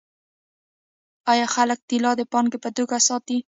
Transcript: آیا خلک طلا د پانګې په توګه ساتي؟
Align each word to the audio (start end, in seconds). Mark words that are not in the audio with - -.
آیا 1.31 1.47
خلک 1.55 1.79
طلا 1.89 2.11
د 2.17 2.21
پانګې 2.31 2.57
په 2.63 2.69
توګه 2.77 2.97
ساتي؟ 3.07 3.37